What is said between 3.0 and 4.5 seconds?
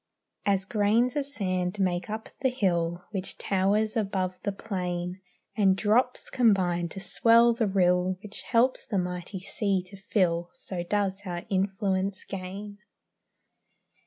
Which towers above